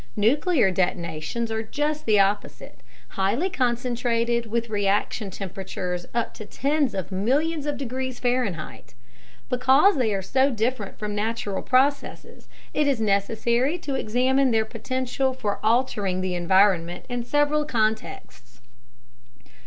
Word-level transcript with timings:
Nuclear 0.15 0.71
detonations 0.71 1.51
are 1.51 1.61
just 1.61 2.07
the 2.07 2.19
opposite 2.19 2.79
highly 3.09 3.51
concentrated 3.51 4.47
with 4.47 4.67
reaction 4.71 5.29
temperatures 5.29 6.07
up 6.11 6.33
to 6.33 6.43
tens 6.47 6.95
of 6.95 7.11
millions 7.11 7.67
of 7.67 7.77
degrees 7.77 8.17
Fahrenheit. 8.19 8.95
Because 9.47 9.97
they 9.97 10.11
are 10.15 10.23
so 10.23 10.49
different 10.49 10.97
from 10.97 11.13
natural 11.13 11.61
processes, 11.61 12.49
it 12.73 12.87
is 12.87 12.99
necessary 12.99 13.77
to 13.77 13.93
examine 13.93 14.49
their 14.49 14.65
potential 14.65 15.33
for 15.35 15.59
altering 15.63 16.21
the 16.21 16.33
environment 16.33 17.05
in 17.07 17.23
several 17.23 17.63
contexts. 17.63 18.59